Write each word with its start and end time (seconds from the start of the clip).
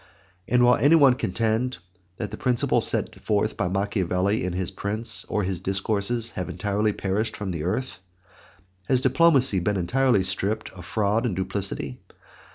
And 0.47 0.63
will 0.63 0.77
anyone 0.77 1.13
contend 1.13 1.77
that 2.17 2.31
the 2.31 2.35
principles 2.37 2.87
set 2.87 3.19
forth 3.21 3.55
by 3.55 3.67
Machiavelli 3.67 4.43
in 4.43 4.53
his 4.53 4.71
Prince 4.71 5.25
or 5.25 5.43
his 5.43 5.61
Discourses 5.61 6.31
have 6.31 6.49
entirely 6.49 6.91
perished 6.91 7.37
from 7.37 7.51
the 7.51 7.63
earth? 7.63 7.99
Has 8.87 9.01
diplomacy 9.01 9.59
been 9.59 9.77
entirely 9.77 10.23
stripped 10.23 10.71
of 10.71 10.85
fraud 10.85 11.23
and 11.23 11.35
duplicity? 11.35 11.99